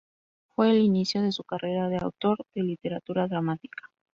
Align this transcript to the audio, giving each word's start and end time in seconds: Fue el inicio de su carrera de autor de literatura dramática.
Fue 0.55 0.71
el 0.71 0.79
inicio 0.79 1.21
de 1.21 1.31
su 1.31 1.43
carrera 1.43 1.87
de 1.87 1.97
autor 2.01 2.39
de 2.55 2.63
literatura 2.63 3.27
dramática. 3.27 3.83